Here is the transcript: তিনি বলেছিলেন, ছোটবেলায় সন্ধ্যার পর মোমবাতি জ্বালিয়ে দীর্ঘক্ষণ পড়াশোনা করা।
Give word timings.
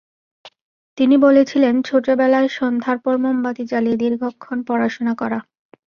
তিনি 0.97 1.15
বলেছিলেন, 1.17 1.75
ছোটবেলায় 1.81 2.49
সন্ধ্যার 2.57 2.97
পর 2.99 3.15
মোমবাতি 3.23 3.63
জ্বালিয়ে 3.65 4.01
দীর্ঘক্ষণ 4.03 4.57
পড়াশোনা 4.67 5.13
করা। 5.21 5.39